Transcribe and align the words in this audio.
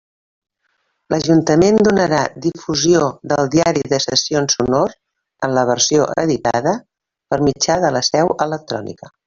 L'Ajuntament 1.13 1.77
donarà 1.87 2.21
difusió 2.45 3.03
del 3.33 3.51
diari 3.57 3.85
de 3.93 4.01
sessions 4.07 4.57
sonor, 4.59 4.97
en 5.49 5.55
la 5.59 5.69
versió 5.73 6.11
editada, 6.27 6.75
per 7.33 7.41
mitjà 7.51 7.81
de 7.87 7.97
la 7.99 8.07
seu 8.13 8.37
electrònica. 8.51 9.17